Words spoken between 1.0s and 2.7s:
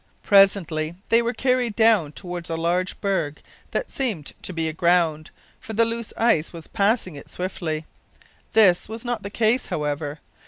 they were carried down toward a